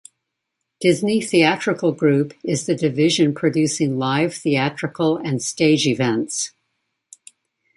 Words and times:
Disney 0.79 1.21
Theatrical 1.21 1.91
Group 1.91 2.33
is 2.43 2.65
the 2.65 2.73
division 2.73 3.35
producing 3.35 3.99
live 3.99 4.33
theatrical 4.33 5.17
and 5.17 5.39
stage 5.43 5.85
events. 5.85 6.53